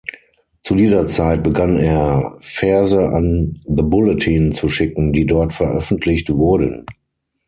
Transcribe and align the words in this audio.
Zu 0.63 0.73
dieser 0.73 1.07
Zeit 1.09 1.43
begann 1.43 1.77
er, 1.77 2.35
Verse 2.39 2.97
an 3.11 3.53
„The 3.65 3.83
Bulletin“ 3.83 4.51
zu 4.51 4.67
schicken, 4.67 5.13
die 5.13 5.27
dort 5.27 5.53
veröffentlicht 5.53 6.27
wurden. 6.31 6.87